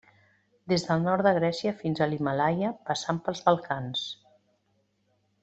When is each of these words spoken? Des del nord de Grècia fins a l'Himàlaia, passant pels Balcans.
Des 0.71 0.85
del 0.85 1.03
nord 1.07 1.25
de 1.27 1.33
Grècia 1.35 1.73
fins 1.81 2.01
a 2.01 2.07
l'Himàlaia, 2.13 2.73
passant 2.89 3.21
pels 3.29 3.45
Balcans. 3.51 4.03